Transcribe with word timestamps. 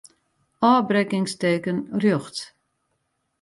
Ofbrekkingsteken 0.69 1.77
rjochts. 2.01 2.41